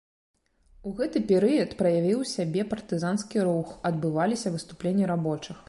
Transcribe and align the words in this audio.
У 0.91 0.93
гэты 0.99 1.21
перыяд 1.31 1.75
праявіў 1.83 2.23
сябе 2.31 2.65
партызанскі 2.73 3.45
рух, 3.51 3.77
адбываліся 3.91 4.47
выступленні 4.57 5.05
рабочых. 5.17 5.57